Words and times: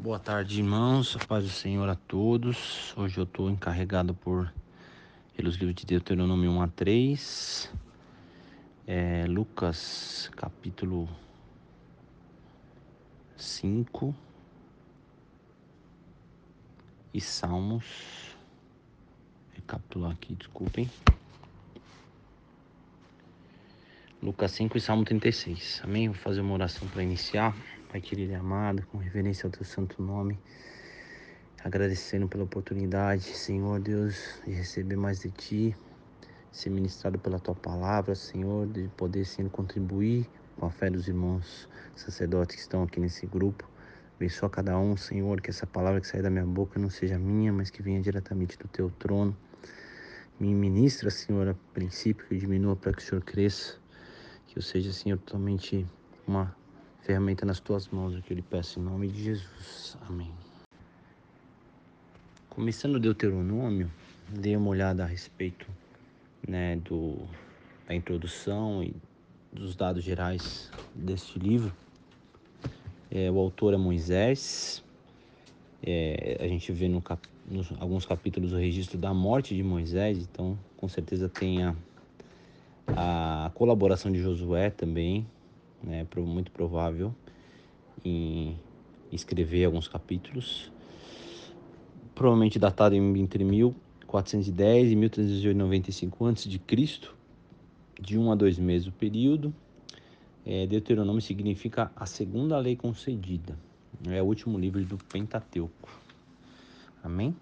Boa 0.00 0.20
tarde, 0.20 0.60
irmãos. 0.60 1.16
A 1.16 1.26
paz 1.26 1.42
do 1.42 1.50
Senhor 1.50 1.88
a 1.88 1.96
todos. 1.96 2.94
Hoje 2.96 3.18
eu 3.18 3.24
estou 3.24 3.50
encarregado 3.50 4.14
por 4.14 4.48
pelos 5.36 5.56
livros 5.56 5.74
de 5.74 5.84
Deuteronômio 5.84 6.52
1 6.52 6.62
a 6.62 6.68
3, 6.68 7.72
é, 8.86 9.26
Lucas 9.26 10.30
capítulo 10.36 11.08
5 13.36 14.14
e 17.12 17.20
Salmos. 17.20 18.36
Recapitular 19.52 20.12
aqui, 20.12 20.36
desculpem. 20.36 20.88
Lucas 24.22 24.52
5 24.52 24.78
e 24.78 24.80
Salmo 24.80 25.04
36. 25.04 25.80
Amém? 25.82 26.08
Vou 26.08 26.18
fazer 26.18 26.40
uma 26.40 26.54
oração 26.54 26.86
para 26.86 27.02
iniciar. 27.02 27.52
Pai 27.90 28.02
querido 28.02 28.32
e 28.32 28.34
amado, 28.34 28.86
com 28.88 28.98
reverência 28.98 29.46
ao 29.46 29.50
teu 29.50 29.64
santo 29.64 30.02
nome, 30.02 30.38
agradecendo 31.64 32.28
pela 32.28 32.44
oportunidade, 32.44 33.22
Senhor 33.22 33.80
Deus, 33.80 34.42
de 34.44 34.52
receber 34.52 34.94
mais 34.94 35.20
de 35.20 35.30
ti, 35.30 35.76
ser 36.52 36.68
ministrado 36.68 37.18
pela 37.18 37.40
tua 37.40 37.54
palavra, 37.54 38.14
Senhor, 38.14 38.66
de 38.66 38.88
poder 38.88 39.24
sim 39.24 39.48
contribuir 39.48 40.28
com 40.58 40.66
a 40.66 40.70
fé 40.70 40.90
dos 40.90 41.08
irmãos 41.08 41.66
sacerdotes 41.96 42.56
que 42.56 42.60
estão 42.60 42.82
aqui 42.82 43.00
nesse 43.00 43.24
grupo. 43.26 43.66
Abençoa 44.16 44.50
cada 44.50 44.78
um, 44.78 44.94
Senhor, 44.94 45.40
que 45.40 45.48
essa 45.48 45.66
palavra 45.66 45.98
que 45.98 46.06
sai 46.06 46.20
da 46.20 46.28
minha 46.28 46.44
boca 46.44 46.78
não 46.78 46.90
seja 46.90 47.18
minha, 47.18 47.50
mas 47.54 47.70
que 47.70 47.80
venha 47.80 48.02
diretamente 48.02 48.58
do 48.58 48.68
teu 48.68 48.90
trono. 48.98 49.34
Me 50.38 50.52
ministra, 50.52 51.08
Senhor, 51.08 51.48
a 51.48 51.54
princípio 51.72 52.26
que 52.26 52.34
eu 52.34 52.38
diminua 52.38 52.76
para 52.76 52.92
que 52.92 52.98
o 52.98 53.02
Senhor 53.02 53.24
cresça, 53.24 53.78
que 54.46 54.58
eu 54.58 54.62
seja, 54.62 54.92
Senhor, 54.92 55.16
totalmente 55.20 55.86
uma 56.26 56.57
ferramenta 57.00 57.46
nas 57.46 57.60
tuas 57.60 57.88
mãos, 57.88 58.14
o 58.14 58.22
que 58.22 58.32
eu 58.32 58.36
lhe 58.36 58.42
peço 58.42 58.78
em 58.78 58.82
nome 58.82 59.08
de 59.08 59.24
Jesus. 59.24 59.96
Amém. 60.08 60.30
Começando 62.50 62.96
o 62.96 63.00
Deuteronômio, 63.00 63.90
dei 64.28 64.56
uma 64.56 64.68
olhada 64.68 65.04
a 65.04 65.06
respeito 65.06 65.66
né, 66.46 66.76
do, 66.76 67.16
da 67.86 67.94
introdução 67.94 68.82
e 68.82 68.94
dos 69.52 69.74
dados 69.74 70.02
gerais 70.02 70.70
deste 70.94 71.38
livro. 71.38 71.72
É, 73.10 73.30
o 73.30 73.38
autor 73.38 73.74
é 73.74 73.76
Moisés. 73.76 74.84
É, 75.82 76.36
a 76.40 76.48
gente 76.48 76.72
vê 76.72 76.88
no 76.88 77.00
cap, 77.00 77.26
nos 77.48 77.72
alguns 77.78 78.04
capítulos 78.04 78.52
o 78.52 78.56
registro 78.56 78.98
da 78.98 79.14
morte 79.14 79.54
de 79.54 79.62
Moisés, 79.62 80.18
então 80.18 80.58
com 80.76 80.88
certeza 80.88 81.28
tem 81.28 81.62
a, 81.62 81.74
a 82.88 83.50
colaboração 83.54 84.10
de 84.10 84.18
Josué 84.18 84.70
também 84.70 85.24
né, 85.82 86.06
muito 86.18 86.50
provável, 86.50 87.14
em 88.04 88.58
escrever 89.12 89.64
alguns 89.64 89.88
capítulos, 89.88 90.70
provavelmente 92.14 92.58
datado 92.58 92.94
entre 92.94 93.44
1410 93.44 94.92
e 94.92 94.96
1395 94.96 96.26
a.C., 96.26 96.48
de 98.00 98.18
um 98.18 98.30
a 98.30 98.34
dois 98.34 98.58
meses 98.58 98.86
o 98.86 98.92
período. 98.92 99.52
É, 100.46 100.66
Deuteronômio 100.66 101.20
significa 101.20 101.90
a 101.94 102.06
segunda 102.06 102.58
lei 102.58 102.76
concedida, 102.76 103.58
é 104.06 104.22
o 104.22 104.24
último 104.24 104.58
livro 104.58 104.82
do 104.84 104.96
Pentateuco. 104.96 105.90
Amém? 107.02 107.36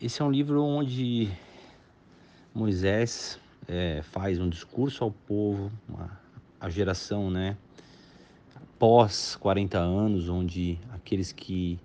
Esse 0.00 0.22
é 0.22 0.24
um 0.24 0.30
livro 0.30 0.62
onde 0.62 1.28
Moisés 2.54 3.38
é, 3.68 4.02
faz 4.02 4.38
um 4.38 4.48
discurso 4.48 5.04
ao 5.04 5.10
povo, 5.10 5.70
uma 5.88 6.25
a 6.60 6.68
geração, 6.70 7.30
né, 7.30 7.56
pós 8.78 9.36
40 9.36 9.78
anos, 9.78 10.28
onde 10.28 10.78
aqueles 10.92 11.32
que 11.32 11.78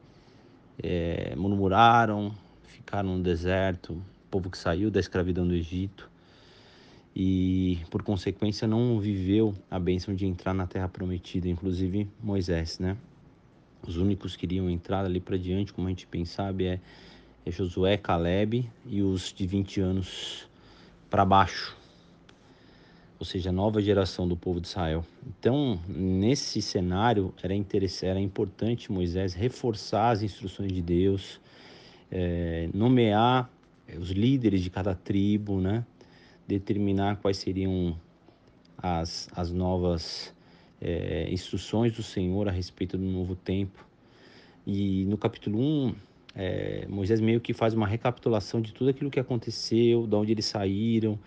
é, 0.81 1.33
murmuraram, 1.35 2.33
ficaram 2.63 3.17
no 3.17 3.23
deserto, 3.23 3.93
o 3.93 4.03
povo 4.29 4.49
que 4.49 4.57
saiu 4.57 4.89
da 4.89 4.99
escravidão 4.99 5.47
do 5.47 5.53
Egito 5.53 6.09
e, 7.15 7.79
por 7.89 8.03
consequência, 8.03 8.67
não 8.67 8.99
viveu 8.99 9.53
a 9.69 9.77
bênção 9.77 10.15
de 10.15 10.25
entrar 10.25 10.53
na 10.53 10.65
terra 10.65 10.87
prometida, 10.87 11.47
inclusive 11.47 12.07
Moisés, 12.21 12.79
né? 12.79 12.97
Os 13.85 13.97
únicos 13.97 14.35
que 14.35 14.45
iriam 14.45 14.69
entrar 14.69 15.05
ali 15.05 15.19
para 15.19 15.37
diante, 15.37 15.73
como 15.73 15.87
a 15.87 15.89
gente 15.89 16.07
bem 16.09 16.23
sabe, 16.23 16.65
é, 16.65 16.79
é 17.45 17.51
Josué, 17.51 17.97
Caleb 17.97 18.69
e 18.85 19.01
os 19.01 19.33
de 19.33 19.45
20 19.45 19.81
anos 19.81 20.47
para 21.09 21.25
baixo, 21.25 21.75
ou 23.21 23.25
seja, 23.25 23.51
a 23.51 23.53
nova 23.53 23.79
geração 23.79 24.27
do 24.27 24.35
povo 24.35 24.59
de 24.59 24.65
Israel. 24.67 25.05
Então, 25.27 25.79
nesse 25.87 26.59
cenário, 26.59 27.31
era, 27.43 27.53
era 28.01 28.19
importante 28.19 28.91
Moisés 28.91 29.35
reforçar 29.35 30.09
as 30.09 30.23
instruções 30.23 30.71
de 30.73 30.81
Deus, 30.81 31.39
é, 32.09 32.67
nomear 32.73 33.47
os 33.95 34.09
líderes 34.09 34.63
de 34.63 34.71
cada 34.71 34.95
tribo, 34.95 35.61
né? 35.61 35.85
determinar 36.47 37.17
quais 37.17 37.37
seriam 37.37 37.95
as, 38.75 39.29
as 39.35 39.51
novas 39.51 40.33
é, 40.81 41.31
instruções 41.31 41.93
do 41.93 42.01
Senhor 42.01 42.49
a 42.49 42.51
respeito 42.51 42.97
do 42.97 43.05
novo 43.05 43.35
tempo. 43.35 43.85
E 44.65 45.05
no 45.05 45.15
capítulo 45.15 45.59
1, 45.59 45.95
é, 46.33 46.87
Moisés 46.89 47.21
meio 47.21 47.39
que 47.39 47.53
faz 47.53 47.75
uma 47.75 47.85
recapitulação 47.85 48.59
de 48.59 48.73
tudo 48.73 48.89
aquilo 48.89 49.11
que 49.11 49.19
aconteceu, 49.19 50.07
de 50.07 50.15
onde 50.15 50.31
eles 50.31 50.45
saíram, 50.45 51.19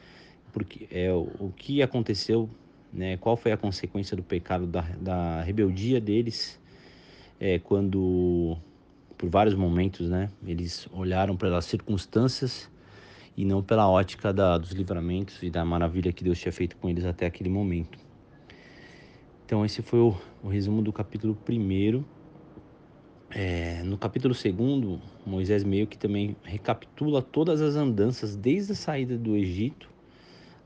porque 0.55 0.87
é 0.89 1.13
o 1.13 1.53
que 1.57 1.83
aconteceu, 1.83 2.49
né? 2.93 3.17
Qual 3.17 3.37
foi 3.37 3.51
a 3.51 3.57
consequência 3.57 4.17
do 4.17 4.23
pecado 4.23 4.69
da, 4.69 4.83
da 5.01 5.43
rebeldia 5.43 6.01
deles 6.01 6.61
é, 7.41 7.59
quando 7.59 8.57
por 9.19 9.29
vários 9.29 9.57
momentos, 9.57 10.09
né? 10.09 10.31
Eles 10.47 10.89
olharam 10.93 11.37
pelas 11.37 11.65
circunstâncias 11.65 12.71
e 13.37 13.45
não 13.45 13.65
pela 13.65 13.91
ótica 13.91 14.33
da, 14.33 14.57
dos 14.57 14.71
livramentos 14.71 15.43
e 15.43 15.51
da 15.51 15.65
maravilha 15.65 16.13
que 16.13 16.23
Deus 16.23 16.39
tinha 16.39 16.53
feito 16.53 16.77
com 16.77 16.89
eles 16.89 17.05
até 17.05 17.27
aquele 17.27 17.51
momento. 17.51 17.99
Então 19.45 19.65
esse 19.65 19.83
foi 19.83 19.99
o, 19.99 20.17
o 20.41 20.49
resumo 20.49 20.83
do 20.83 20.93
capítulo 20.93 21.35
primeiro. 21.35 22.07
É, 23.29 23.83
no 23.83 23.99
capítulo 23.99 24.33
segundo, 24.33 25.01
Moisés 25.27 25.65
meio 25.65 25.89
que 25.89 25.99
também 25.99 26.37
recapitula 26.45 27.21
todas 27.21 27.61
as 27.61 27.75
andanças 27.75 28.37
desde 28.37 28.71
a 28.71 28.77
saída 28.77 29.19
do 29.19 29.35
Egito 29.35 29.93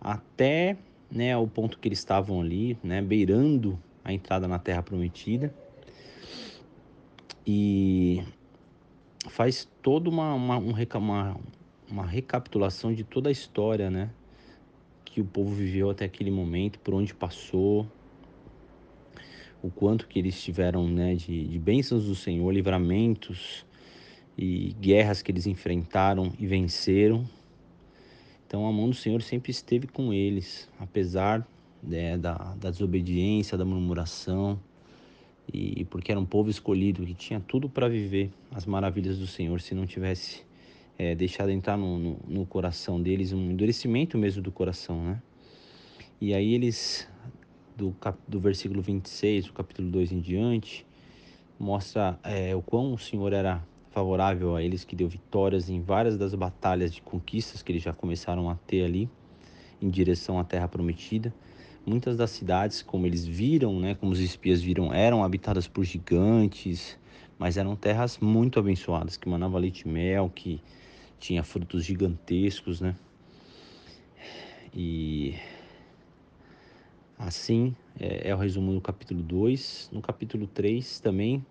até 0.01 0.77
né, 1.11 1.37
o 1.37 1.47
ponto 1.47 1.79
que 1.79 1.89
eles 1.89 1.99
estavam 1.99 2.41
ali, 2.41 2.79
né, 2.83 3.01
beirando 3.01 3.79
a 4.05 4.13
entrada 4.13 4.47
na 4.47 4.59
Terra 4.59 4.83
Prometida. 4.83 5.55
E 7.47 8.23
faz 9.29 9.69
toda 9.83 10.11
uma, 10.11 10.35
uma, 10.35 10.59
uma, 10.59 11.41
uma 11.91 12.07
recapitulação 12.07 12.93
de 12.93 13.05
toda 13.05 13.29
a 13.29 13.33
história, 13.33 13.91
né? 13.91 14.11
Que 15.05 15.21
o 15.21 15.25
povo 15.25 15.55
viveu 15.55 15.91
até 15.91 16.05
aquele 16.05 16.31
momento, 16.31 16.79
por 16.81 16.95
onde 16.95 17.15
passou, 17.15 17.87
o 19.63 19.71
quanto 19.71 20.07
que 20.07 20.19
eles 20.19 20.41
tiveram 20.43 20.87
né, 20.87 21.15
de, 21.15 21.47
de 21.47 21.59
bênçãos 21.59 22.05
do 22.05 22.15
Senhor, 22.15 22.51
livramentos 22.53 23.67
e 24.37 24.75
guerras 24.81 25.21
que 25.21 25.33
eles 25.33 25.47
enfrentaram 25.47 26.33
e 26.39 26.47
venceram, 26.47 27.25
então 28.49 28.67
a 28.67 28.73
mão 28.73 28.89
do 28.89 28.97
Senhor 28.97 29.21
sempre 29.21 29.51
esteve 29.51 29.87
com 29.87 30.11
eles, 30.11 30.71
apesar 30.81 31.47
né, 31.83 32.17
da, 32.17 32.33
da 32.59 32.71
desobediência, 32.71 33.59
da 33.59 33.65
murmuração, 33.65 34.59
e 35.53 35.85
porque 35.85 36.11
era 36.11 36.19
um 36.19 36.25
povo 36.25 36.49
escolhido 36.49 37.05
que 37.05 37.13
tinha 37.13 37.41
tudo 37.41 37.69
para 37.69 37.91
viver 37.91 38.31
as 38.51 38.65
maravilhas 38.65 39.19
do 39.19 39.27
Senhor 39.27 39.61
se 39.61 39.75
não 39.75 39.87
tivesse 39.87 40.43
é, 40.99 41.15
deixado 41.15 41.51
entrar 41.51 41.77
no, 41.77 41.99
no, 41.99 42.21
no, 42.27 42.47
coração 42.47 43.01
deles 43.01 43.35
um 43.35 43.51
endurecimento 43.51 44.17
mesmo 44.17 44.43
do 44.43 44.51
coração, 44.51 45.05
né? 45.05 45.23
E 46.19 46.33
aí 46.33 46.55
eles, 46.55 47.07
do, 47.77 47.93
cap, 48.01 48.19
do 48.27 48.41
versículo 48.41 48.81
26, 48.81 49.47
do 49.47 49.53
capítulo 49.53 49.91
2 49.91 50.11
em 50.13 50.21
diante, 50.21 50.87
mostra 51.59 52.19
é, 52.25 52.57
o 52.57 52.63
quão 52.63 52.95
o 52.95 52.99
Senhor 52.99 53.33
era 53.35 53.63
favorável 53.99 54.55
a 54.55 54.63
eles, 54.63 54.85
que 54.85 54.95
deu 54.95 55.09
vitórias 55.09 55.69
em 55.69 55.81
várias 55.83 56.17
das 56.17 56.33
batalhas 56.33 56.95
de 56.95 57.03
conquistas 57.03 57.63
que 57.63 57.73
eles 57.73 57.83
já 57.83 57.93
começaram 57.93 58.49
a 58.49 58.55
ter 58.55 58.85
ali 58.85 59.11
em 59.83 59.91
direção 59.91 60.39
à 60.39 60.45
Terra 60.45 60.69
Prometida. 60.69 61.35
Muitas 61.85 62.17
das 62.17 62.31
cidades, 62.31 62.81
como 62.81 63.07
eles 63.07 63.27
viram, 63.27 63.81
né, 63.81 63.97
como 63.97 64.13
os 64.13 64.21
espias 64.21 64.63
viram, 64.63 64.93
eram 64.93 65.25
habitadas 65.25 65.67
por 65.67 65.85
gigantes, 65.85 66.97
mas 67.37 67.57
eram 67.57 67.75
terras 67.75 68.19
muito 68.19 68.61
abençoadas, 68.61 69.17
que 69.17 69.29
manava 69.29 69.59
leite 69.59 69.81
e 69.81 69.89
mel, 69.89 70.31
que 70.33 70.61
tinha 71.19 71.43
frutos 71.43 71.85
gigantescos, 71.85 72.81
né? 72.81 72.95
E 74.73 75.35
assim 77.19 77.75
é, 77.99 78.29
é 78.31 78.35
o 78.35 78.39
resumo 78.39 78.73
do 78.73 78.81
capítulo 78.81 79.23
2. 79.23 79.91
No 79.93 80.01
capítulo 80.01 80.47
3 80.47 81.01
também 81.01 81.45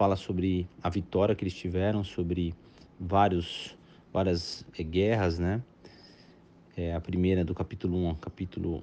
fala 0.00 0.16
sobre 0.16 0.66
a 0.82 0.88
vitória 0.88 1.34
que 1.34 1.44
eles 1.44 1.52
tiveram, 1.52 2.02
sobre 2.02 2.54
vários, 2.98 3.76
várias 4.10 4.64
é, 4.78 4.82
guerras, 4.82 5.38
né? 5.38 5.62
É, 6.74 6.94
a 6.94 7.00
primeira 7.02 7.44
do 7.44 7.54
capítulo 7.54 7.98
1 8.04 8.08
ao 8.08 8.14
capítulo 8.14 8.82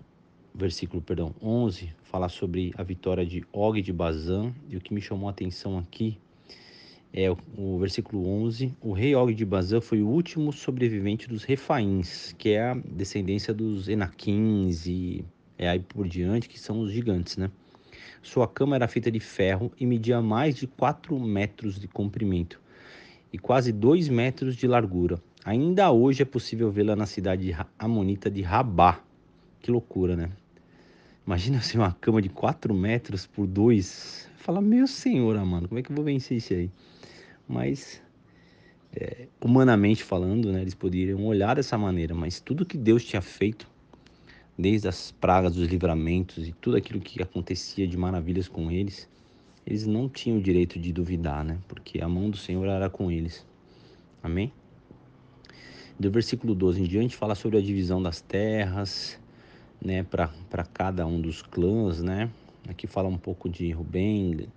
versículo, 0.54 1.02
perdão, 1.02 1.34
11, 1.42 1.92
fala 2.04 2.30
sobre 2.30 2.72
a 2.78 2.84
vitória 2.84 3.26
de 3.26 3.44
Og 3.52 3.82
de 3.82 3.92
Bazan, 3.92 4.54
e 4.70 4.78
o 4.78 4.80
que 4.80 4.94
me 4.94 5.02
chamou 5.02 5.28
a 5.28 5.32
atenção 5.32 5.80
aqui 5.80 6.20
é 7.12 7.32
o, 7.32 7.38
o 7.58 7.80
versículo 7.80 8.30
11, 8.44 8.76
o 8.80 8.94
rei 8.94 9.16
Og 9.16 9.34
de 9.34 9.44
Bazan 9.44 9.82
foi 9.82 10.04
o 10.04 10.08
último 10.08 10.54
sobrevivente 10.54 11.28
dos 11.28 11.44
Refaíns, 11.44 12.36
que 12.38 12.50
é 12.50 12.62
a 12.62 12.76
descendência 12.76 13.56
dos 13.56 13.90
Enaquins 13.90 14.86
e 14.86 15.26
é 15.58 15.68
aí 15.68 15.80
por 15.80 16.08
diante, 16.08 16.48
que 16.48 16.60
são 16.60 16.80
os 16.80 16.92
gigantes, 16.92 17.38
né? 17.38 17.50
Sua 18.28 18.46
cama 18.46 18.76
era 18.76 18.90
feita 18.90 19.10
de 19.10 19.22
ferro 19.22 19.72
e 19.80 19.86
media 19.86 20.22
mais 20.22 20.54
de 20.54 20.68
4 20.68 21.18
metros 21.18 21.80
de 21.80 21.88
comprimento 21.88 22.60
e 23.32 23.38
quase 23.38 23.72
2 23.72 24.10
metros 24.10 24.58
de 24.58 24.68
largura. 24.68 25.18
Ainda 25.46 25.90
hoje 25.92 26.24
é 26.24 26.26
possível 26.26 26.70
vê-la 26.70 26.94
na 26.94 27.06
cidade 27.06 27.56
amonita 27.80 28.30
de 28.30 28.42
Rabá. 28.42 29.00
Que 29.62 29.72
loucura, 29.72 30.18
né? 30.18 30.30
Imagina 31.26 31.60
assim 31.60 31.78
uma 31.78 31.94
cama 31.94 32.22
de 32.22 32.28
4 32.28 32.74
metros 32.74 33.26
por 33.26 33.48
2. 33.48 34.30
Fala, 34.36 34.60
meu 34.60 34.88
senhor, 34.88 35.38
mano, 35.46 35.70
como 35.70 35.80
é 35.80 35.82
que 35.82 35.90
eu 35.90 35.96
vou 35.96 36.04
vencer 36.04 36.36
isso 36.36 36.52
aí? 36.52 36.70
Mas, 37.48 38.04
é, 38.94 39.30
humanamente 39.40 40.04
falando, 40.04 40.52
né, 40.52 40.62
eles 40.62 40.76
poderiam 40.76 41.26
olhar 41.26 41.56
dessa 41.56 41.78
maneira, 41.78 42.14
mas 42.14 42.42
tudo 42.42 42.66
que 42.66 42.78
Deus 42.78 43.06
tinha 43.06 43.22
feito 43.22 43.70
desde 44.58 44.88
as 44.88 45.12
pragas, 45.12 45.56
os 45.56 45.68
livramentos 45.68 46.48
e 46.48 46.52
tudo 46.54 46.78
aquilo 46.78 47.00
que 47.00 47.22
acontecia 47.22 47.88
de 47.88 47.96
maravilhas 47.96 48.48
com 48.48 48.72
eles, 48.72 49.08
eles 49.66 49.86
não 49.86 50.10
tinham 50.10 50.40
o 50.40 50.42
direito 50.42 50.80
de 50.80 50.92
duvidar, 50.92 51.44
né? 51.44 51.60
Porque 51.68 52.02
a 52.02 52.08
mão 52.08 52.30
do 52.30 52.38
Senhor 52.38 52.66
era 52.66 52.90
com 52.90 53.12
eles. 53.12 53.46
Amém? 54.24 54.52
Do 56.00 56.10
versículo 56.10 56.56
12 56.56 56.82
em 56.82 56.86
diante 56.86 57.16
fala 57.16 57.36
sobre 57.36 57.58
a 57.58 57.62
divisão 57.62 58.02
das 58.02 58.22
terras, 58.22 59.20
né, 59.82 60.04
para 60.04 60.64
cada 60.74 61.06
um 61.06 61.20
dos 61.20 61.42
clãs, 61.42 62.02
né? 62.02 62.30
Aqui 62.68 62.88
fala 62.88 63.08
um 63.08 63.18
pouco 63.18 63.50
de 63.50 63.72
Rubem, 63.72 64.48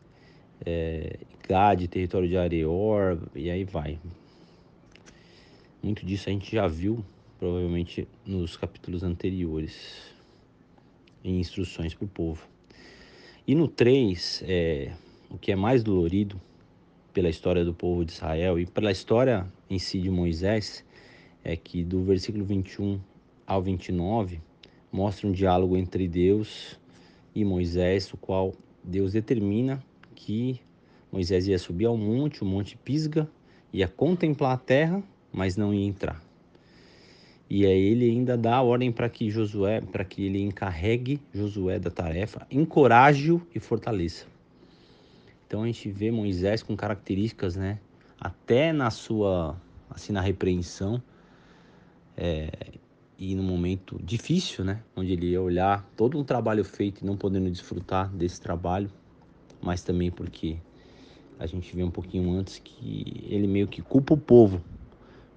é, 0.64 1.18
Gad, 1.48 1.86
território 1.88 2.28
de 2.28 2.36
Areor, 2.36 3.18
e 3.34 3.50
aí 3.50 3.64
vai. 3.64 3.98
Muito 5.82 6.04
disso 6.04 6.28
a 6.28 6.32
gente 6.32 6.54
já 6.54 6.66
viu 6.66 7.04
provavelmente 7.40 8.06
nos 8.26 8.54
capítulos 8.54 9.02
anteriores, 9.02 10.12
em 11.24 11.40
instruções 11.40 11.94
para 11.94 12.04
o 12.04 12.08
povo. 12.08 12.46
E 13.46 13.54
no 13.54 13.66
3, 13.66 14.44
é, 14.46 14.92
o 15.30 15.38
que 15.38 15.50
é 15.50 15.56
mais 15.56 15.82
dolorido 15.82 16.38
pela 17.14 17.30
história 17.30 17.64
do 17.64 17.72
povo 17.72 18.04
de 18.04 18.12
Israel 18.12 18.60
e 18.60 18.66
pela 18.66 18.92
história 18.92 19.50
em 19.70 19.78
si 19.78 20.02
de 20.02 20.10
Moisés, 20.10 20.84
é 21.42 21.56
que 21.56 21.82
do 21.82 22.04
versículo 22.04 22.44
21 22.44 23.00
ao 23.46 23.62
29 23.62 24.38
mostra 24.92 25.26
um 25.26 25.32
diálogo 25.32 25.78
entre 25.78 26.06
Deus 26.06 26.78
e 27.34 27.42
Moisés, 27.42 28.12
o 28.12 28.18
qual 28.18 28.52
Deus 28.84 29.14
determina 29.14 29.82
que 30.14 30.60
Moisés 31.10 31.48
ia 31.48 31.58
subir 31.58 31.86
ao 31.86 31.96
monte, 31.96 32.42
o 32.42 32.46
monte 32.46 32.76
Pisga, 32.76 33.26
ia 33.72 33.88
contemplar 33.88 34.52
a 34.52 34.58
terra, 34.58 35.02
mas 35.32 35.56
não 35.56 35.72
ia 35.72 35.86
entrar. 35.86 36.29
E 37.50 37.66
aí 37.66 37.82
ele 37.86 38.08
ainda 38.08 38.38
dá 38.38 38.54
a 38.54 38.62
ordem 38.62 38.92
para 38.92 39.08
que 39.08 39.28
Josué, 39.28 39.80
para 39.80 40.04
que 40.04 40.24
ele 40.24 40.40
encarregue 40.40 41.20
Josué 41.34 41.80
da 41.80 41.90
tarefa, 41.90 42.46
encoraje-o 42.48 43.42
e 43.52 43.58
fortaleça. 43.58 44.24
Então 45.44 45.64
a 45.64 45.66
gente 45.66 45.90
vê 45.90 46.12
Moisés 46.12 46.62
com 46.62 46.76
características, 46.76 47.56
né? 47.56 47.80
Até 48.20 48.72
na 48.72 48.88
sua, 48.88 49.60
assim, 49.90 50.12
na 50.12 50.20
repreensão, 50.20 51.02
é, 52.16 52.52
e 53.18 53.34
no 53.34 53.42
momento 53.42 54.00
difícil, 54.00 54.64
né? 54.64 54.80
Onde 54.94 55.12
ele 55.12 55.30
ia 55.30 55.42
olhar 55.42 55.84
todo 55.96 56.16
um 56.16 56.22
trabalho 56.22 56.64
feito 56.64 57.02
e 57.02 57.04
não 57.04 57.16
podendo 57.16 57.50
desfrutar 57.50 58.08
desse 58.14 58.40
trabalho, 58.40 58.88
mas 59.60 59.82
também 59.82 60.08
porque 60.08 60.56
a 61.36 61.46
gente 61.46 61.74
vê 61.74 61.82
um 61.82 61.90
pouquinho 61.90 62.30
antes 62.30 62.60
que 62.60 63.26
ele 63.28 63.48
meio 63.48 63.66
que 63.66 63.82
culpa 63.82 64.14
o 64.14 64.16
povo 64.16 64.62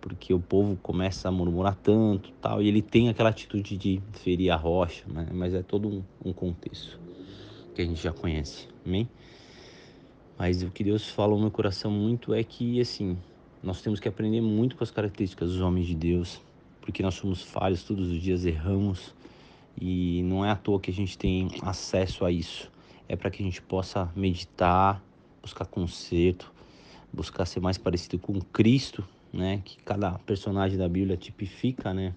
porque 0.03 0.33
o 0.33 0.39
povo 0.39 0.75
começa 0.83 1.29
a 1.29 1.31
murmurar 1.31 1.75
tanto 1.75 2.29
tal, 2.41 2.61
e 2.61 2.67
ele 2.67 2.81
tem 2.81 3.07
aquela 3.07 3.29
atitude 3.29 3.77
de 3.77 4.01
ferir 4.11 4.51
a 4.51 4.55
rocha, 4.57 5.05
né? 5.07 5.29
mas 5.31 5.53
é 5.53 5.63
todo 5.63 5.87
um, 5.87 6.03
um 6.25 6.33
contexto 6.33 6.99
que 7.73 7.81
a 7.81 7.85
gente 7.85 8.03
já 8.03 8.11
conhece, 8.11 8.67
amém? 8.85 9.07
Mas 10.37 10.61
o 10.61 10.69
que 10.69 10.83
Deus 10.83 11.07
falou 11.07 11.37
no 11.37 11.43
meu 11.43 11.51
coração 11.51 11.89
muito 11.89 12.33
é 12.33 12.43
que, 12.43 12.81
assim, 12.81 13.17
nós 13.63 13.81
temos 13.81 14.01
que 14.01 14.09
aprender 14.09 14.41
muito 14.41 14.75
com 14.75 14.83
as 14.83 14.91
características 14.91 15.51
dos 15.51 15.61
homens 15.61 15.87
de 15.87 15.95
Deus, 15.95 16.41
porque 16.81 17.01
nós 17.01 17.15
somos 17.15 17.41
falhos, 17.41 17.83
todos 17.83 18.11
os 18.11 18.21
dias 18.21 18.45
erramos, 18.45 19.15
e 19.79 20.21
não 20.23 20.43
é 20.43 20.49
à 20.49 20.55
toa 20.57 20.81
que 20.81 20.91
a 20.91 20.93
gente 20.93 21.17
tem 21.17 21.47
acesso 21.61 22.25
a 22.25 22.31
isso. 22.31 22.69
É 23.07 23.15
para 23.15 23.31
que 23.31 23.41
a 23.41 23.45
gente 23.45 23.61
possa 23.61 24.11
meditar, 24.17 25.01
buscar 25.41 25.65
conserto, 25.65 26.51
buscar 27.11 27.45
ser 27.45 27.61
mais 27.61 27.77
parecido 27.77 28.19
com 28.19 28.37
Cristo 28.41 29.01
né, 29.33 29.61
que 29.65 29.77
cada 29.83 30.11
personagem 30.19 30.77
da 30.77 30.87
Bíblia 30.87 31.17
tipifica, 31.17 31.93
né, 31.93 32.13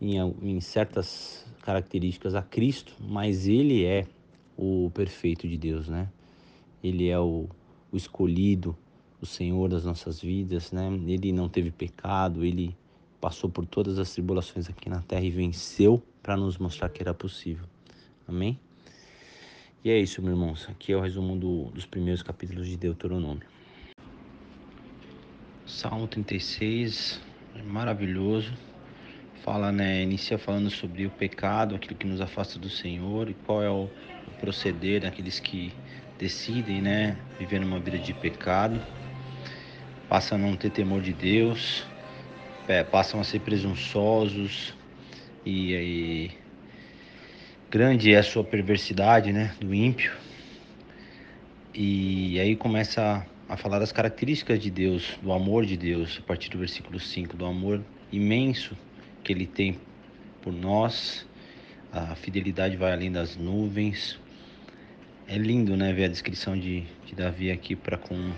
em, 0.00 0.16
em 0.42 0.60
certas 0.60 1.46
características 1.62 2.34
a 2.34 2.42
Cristo, 2.42 2.94
mas 3.00 3.46
ele 3.46 3.84
é 3.84 4.06
o 4.56 4.90
perfeito 4.94 5.46
de 5.46 5.56
Deus, 5.56 5.88
né? 5.88 6.08
Ele 6.82 7.08
é 7.08 7.18
o, 7.18 7.48
o 7.90 7.96
escolhido, 7.96 8.76
o 9.20 9.26
Senhor 9.26 9.68
das 9.68 9.84
nossas 9.84 10.20
vidas, 10.20 10.72
né? 10.72 10.88
Ele 11.06 11.32
não 11.32 11.48
teve 11.48 11.70
pecado, 11.70 12.44
ele 12.44 12.76
passou 13.20 13.48
por 13.48 13.64
todas 13.66 13.98
as 13.98 14.12
tribulações 14.12 14.68
aqui 14.68 14.88
na 14.88 15.00
terra 15.00 15.24
e 15.24 15.30
venceu 15.30 16.02
para 16.22 16.36
nos 16.36 16.58
mostrar 16.58 16.90
que 16.90 17.02
era 17.02 17.14
possível. 17.14 17.64
Amém? 18.28 18.58
E 19.82 19.90
é 19.90 19.98
isso, 19.98 20.22
meus 20.22 20.34
irmãos. 20.34 20.68
Aqui 20.68 20.92
é 20.92 20.96
o 20.96 21.00
resumo 21.00 21.36
do, 21.36 21.70
dos 21.70 21.86
primeiros 21.86 22.22
capítulos 22.22 22.66
de 22.66 22.76
Deuteronômio. 22.76 23.53
Salmo 25.74 26.06
36, 26.06 27.20
é 27.58 27.62
maravilhoso. 27.62 28.52
Fala, 29.42 29.72
né, 29.72 30.02
inicia 30.02 30.38
falando 30.38 30.70
sobre 30.70 31.04
o 31.04 31.10
pecado, 31.10 31.74
aquilo 31.74 31.96
que 31.96 32.06
nos 32.06 32.20
afasta 32.20 32.60
do 32.60 32.70
Senhor 32.70 33.28
e 33.28 33.34
qual 33.34 33.60
é 33.60 33.68
o, 33.68 33.90
proceder 34.38 35.00
daqueles 35.00 35.40
que 35.40 35.72
decidem, 36.16 36.80
né, 36.80 37.18
viver 37.40 37.60
uma 37.60 37.80
vida 37.80 37.98
de 37.98 38.14
pecado. 38.14 38.80
Passam 40.08 40.38
a 40.38 40.40
não 40.40 40.56
ter 40.56 40.70
temor 40.70 41.02
de 41.02 41.12
Deus, 41.12 41.84
é, 42.68 42.84
passam 42.84 43.20
a 43.20 43.24
ser 43.24 43.40
presunçosos 43.40 44.76
e, 45.44 45.74
e 45.74 46.30
grande 47.68 48.14
é 48.14 48.18
a 48.18 48.22
sua 48.22 48.44
perversidade, 48.44 49.32
né, 49.32 49.52
do 49.60 49.74
ímpio. 49.74 50.12
E 51.74 52.38
aí 52.38 52.54
começa 52.54 53.26
a 53.48 53.56
falar 53.56 53.78
das 53.78 53.92
características 53.92 54.58
de 54.58 54.70
Deus, 54.70 55.18
do 55.22 55.32
amor 55.32 55.66
de 55.66 55.76
Deus, 55.76 56.18
a 56.18 56.26
partir 56.26 56.50
do 56.50 56.58
versículo 56.58 56.98
5, 56.98 57.36
do 57.36 57.44
amor 57.44 57.82
imenso 58.10 58.76
que 59.22 59.32
ele 59.32 59.46
tem 59.46 59.78
por 60.40 60.52
nós. 60.52 61.26
A 61.92 62.14
fidelidade 62.14 62.76
vai 62.76 62.92
além 62.92 63.12
das 63.12 63.36
nuvens. 63.36 64.18
É 65.28 65.36
lindo, 65.36 65.76
né, 65.76 65.92
ver 65.92 66.04
a 66.04 66.08
descrição 66.08 66.58
de, 66.58 66.84
de 67.06 67.14
Davi 67.14 67.50
aqui 67.50 67.76
para 67.76 67.98
com 67.98 68.32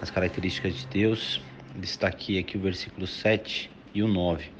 as 0.00 0.10
características 0.10 0.74
de 0.74 0.86
Deus. 0.86 1.40
Destaquei 1.76 2.38
aqui 2.38 2.56
o 2.56 2.60
versículo 2.60 3.06
7 3.06 3.70
e 3.94 4.02
o 4.02 4.08
9. 4.08 4.50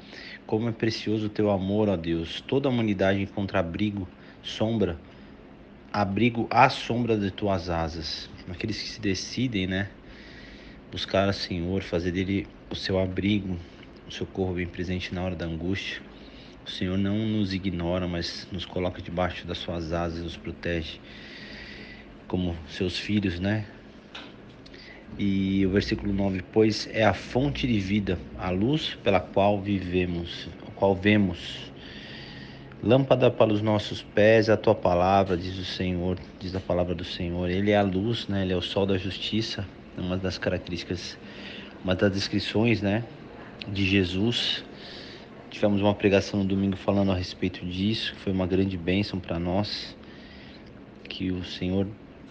Como 0.47 0.67
é 0.67 0.71
precioso 0.71 1.27
o 1.27 1.29
teu 1.29 1.51
amor, 1.51 1.89
ó 1.89 1.95
Deus. 1.95 2.41
Toda 2.41 2.67
a 2.67 2.71
humanidade 2.71 3.21
encontra 3.21 3.59
abrigo, 3.59 4.07
sombra, 4.41 4.99
abrigo 5.91 6.47
à 6.49 6.69
sombra 6.69 7.15
de 7.15 7.29
tuas 7.29 7.69
asas 7.69 8.32
aqueles 8.49 8.81
que 8.81 8.89
se 8.89 9.01
decidem, 9.01 9.67
né, 9.67 9.89
buscar 10.91 11.27
o 11.29 11.33
Senhor, 11.33 11.81
fazer 11.83 12.11
dele 12.11 12.47
o 12.69 12.75
seu 12.75 12.99
abrigo, 12.99 13.57
o 14.07 14.11
seu 14.11 14.25
corpo 14.25 14.53
bem 14.53 14.67
presente 14.67 15.13
na 15.13 15.23
hora 15.23 15.35
da 15.35 15.45
angústia. 15.45 16.01
O 16.65 16.69
Senhor 16.69 16.97
não 16.97 17.17
nos 17.17 17.53
ignora, 17.53 18.07
mas 18.07 18.47
nos 18.51 18.65
coloca 18.65 19.01
debaixo 19.01 19.45
das 19.45 19.57
suas 19.57 19.91
asas 19.91 20.19
e 20.19 20.21
nos 20.21 20.37
protege 20.37 20.99
como 22.27 22.55
seus 22.67 22.97
filhos, 22.97 23.39
né? 23.39 23.65
E 25.19 25.65
o 25.65 25.69
versículo 25.69 26.13
9, 26.13 26.43
pois 26.51 26.87
é 26.91 27.03
a 27.03 27.13
fonte 27.13 27.67
de 27.67 27.79
vida, 27.79 28.17
a 28.37 28.49
luz 28.49 28.97
pela 29.03 29.19
qual 29.19 29.61
vivemos, 29.61 30.47
qual 30.75 30.95
vemos 30.95 31.72
Lâmpada 32.85 33.31
para 33.31 33.53
os 33.53 33.61
nossos 33.61 34.01
pés, 34.01 34.49
a 34.49 34.57
tua 34.57 34.75
palavra, 34.75 35.37
diz 35.37 35.57
o 35.57 35.63
Senhor, 35.63 36.19
diz 36.37 36.53
a 36.53 36.59
palavra 36.59 36.93
do 36.93 37.05
Senhor. 37.05 37.49
Ele 37.49 37.71
é 37.71 37.77
a 37.77 37.81
luz, 37.81 38.27
né? 38.27 38.41
Ele 38.41 38.51
é 38.51 38.57
o 38.57 38.61
sol 38.61 38.85
da 38.85 38.97
justiça, 38.97 39.65
uma 39.97 40.17
das 40.17 40.37
características, 40.37 41.17
uma 41.81 41.95
das 41.95 42.11
descrições, 42.11 42.81
né, 42.81 43.05
de 43.69 43.85
Jesus. 43.85 44.65
Tivemos 45.49 45.79
uma 45.79 45.95
pregação 45.95 46.41
no 46.41 46.45
domingo 46.45 46.75
falando 46.75 47.13
a 47.13 47.15
respeito 47.15 47.65
disso, 47.65 48.15
foi 48.17 48.33
uma 48.33 48.45
grande 48.45 48.75
bênção 48.75 49.17
para 49.17 49.39
nós, 49.39 49.95
que 51.07 51.31
o 51.31 51.41
Senhor 51.45 51.87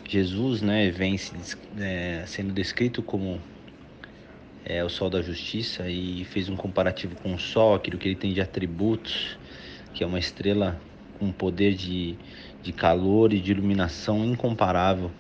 Jesus, 0.06 0.60
né, 0.60 0.90
vem 0.90 1.16
se, 1.16 1.32
é, 1.80 2.24
sendo 2.26 2.52
descrito 2.52 3.02
como 3.02 3.40
é, 4.66 4.84
o 4.84 4.90
sol 4.90 5.08
da 5.08 5.22
justiça 5.22 5.88
e 5.88 6.26
fez 6.26 6.50
um 6.50 6.56
comparativo 6.56 7.16
com 7.22 7.32
o 7.32 7.38
sol, 7.38 7.74
aquilo 7.74 7.96
que 7.96 8.06
ele 8.06 8.16
tem 8.16 8.34
de 8.34 8.40
atributos 8.42 9.38
que 9.92 10.02
é 10.02 10.06
uma 10.06 10.18
estrela 10.18 10.80
com 11.18 11.30
poder 11.30 11.74
de, 11.74 12.16
de 12.62 12.72
calor 12.72 13.32
e 13.32 13.40
de 13.40 13.50
iluminação 13.52 14.24
incomparável. 14.24 15.10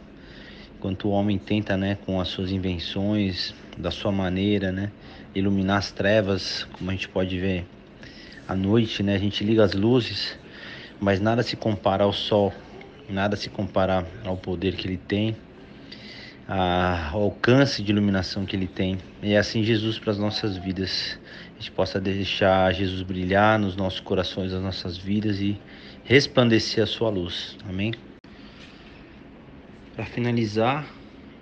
Enquanto 0.76 1.08
o 1.08 1.10
homem 1.10 1.38
tenta, 1.38 1.76
né, 1.76 1.96
com 2.04 2.20
as 2.20 2.28
suas 2.28 2.50
invenções, 2.50 3.54
da 3.78 3.90
sua 3.90 4.10
maneira, 4.10 4.72
né, 4.72 4.90
iluminar 5.34 5.78
as 5.78 5.92
trevas, 5.92 6.66
como 6.72 6.90
a 6.90 6.92
gente 6.92 7.08
pode 7.08 7.38
ver 7.38 7.64
à 8.48 8.54
noite, 8.54 9.02
né, 9.02 9.14
a 9.14 9.18
gente 9.18 9.44
liga 9.44 9.64
as 9.64 9.72
luzes, 9.74 10.36
mas 11.00 11.20
nada 11.20 11.42
se 11.42 11.56
compara 11.56 12.04
ao 12.04 12.12
sol, 12.12 12.52
nada 13.08 13.36
se 13.36 13.48
compara 13.48 14.06
ao 14.24 14.36
poder 14.36 14.74
que 14.74 14.86
ele 14.86 14.96
tem, 14.96 15.36
ao 16.46 17.22
alcance 17.22 17.82
de 17.82 17.92
iluminação 17.92 18.44
que 18.44 18.56
ele 18.56 18.66
tem. 18.66 18.98
E 19.22 19.32
é 19.32 19.38
assim 19.38 19.62
Jesus 19.62 19.98
para 19.98 20.10
as 20.10 20.18
nossas 20.18 20.56
vidas. 20.56 21.18
A 21.54 21.58
gente 21.58 21.70
possa 21.72 22.00
deixar 22.00 22.72
Jesus 22.72 23.02
brilhar 23.02 23.58
nos 23.58 23.76
nossos 23.76 24.00
corações, 24.00 24.52
nas 24.52 24.62
nossas 24.62 24.96
vidas 24.96 25.40
e 25.40 25.58
resplandecer 26.04 26.82
a 26.82 26.86
sua 26.86 27.10
luz. 27.10 27.56
Amém? 27.68 27.94
Para 29.94 30.04
finalizar, 30.04 30.86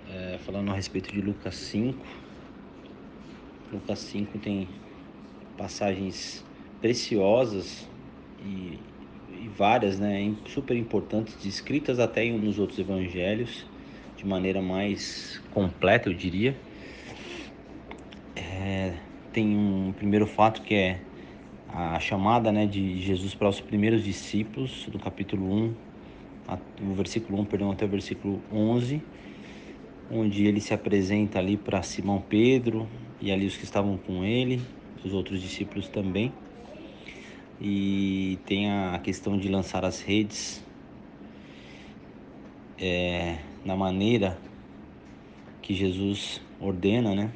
é, 0.09 0.37
falando 0.45 0.71
a 0.71 0.75
respeito 0.75 1.11
de 1.11 1.21
Lucas 1.21 1.55
5, 1.55 2.05
Lucas 3.73 3.99
5 3.99 4.37
tem 4.39 4.67
passagens 5.57 6.45
preciosas 6.81 7.87
e 8.43 8.77
e 9.41 9.47
várias, 9.47 9.99
né, 9.99 10.35
super 10.45 10.77
importantes, 10.77 11.35
descritas 11.41 11.99
até 11.99 12.29
nos 12.31 12.59
outros 12.59 12.77
evangelhos, 12.77 13.65
de 14.21 14.27
maneira 14.27 14.61
mais 14.61 15.41
completa, 15.49 16.07
eu 16.07 16.13
diria. 16.13 16.55
É, 18.35 18.93
tem 19.33 19.57
um 19.57 19.91
primeiro 19.97 20.27
fato 20.27 20.61
que 20.61 20.75
é 20.75 21.01
a 21.67 21.99
chamada 21.99 22.51
né, 22.51 22.67
de 22.67 23.01
Jesus 23.01 23.33
para 23.33 23.49
os 23.49 23.59
primeiros 23.59 24.03
discípulos, 24.03 24.87
do 24.91 24.99
capítulo 24.99 25.51
1, 25.51 25.73
o 26.83 26.93
versículo 26.93 27.41
1, 27.41 27.45
perdão, 27.45 27.71
até 27.71 27.85
o 27.85 27.87
versículo 27.87 28.39
11, 28.53 29.01
onde 30.11 30.45
ele 30.45 30.61
se 30.61 30.73
apresenta 30.73 31.39
ali 31.39 31.57
para 31.57 31.81
Simão 31.81 32.21
Pedro 32.21 32.87
e 33.19 33.31
ali 33.31 33.47
os 33.47 33.57
que 33.57 33.63
estavam 33.63 33.97
com 33.97 34.23
ele, 34.23 34.61
os 35.03 35.13
outros 35.13 35.41
discípulos 35.41 35.87
também 35.87 36.31
e 37.59 38.39
tem 38.45 38.71
a 38.71 38.99
questão 39.03 39.37
de 39.37 39.47
lançar 39.47 39.85
as 39.85 40.01
redes 40.01 40.63
é, 42.79 43.37
na 43.63 43.75
maneira 43.75 44.37
que 45.61 45.73
Jesus 45.73 46.41
ordena, 46.59 47.13
né? 47.13 47.31